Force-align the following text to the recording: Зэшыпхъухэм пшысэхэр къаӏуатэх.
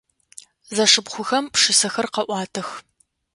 Зэшыпхъухэм 0.75 1.45
пшысэхэр 1.53 2.07
къаӏуатэх. 2.13 2.69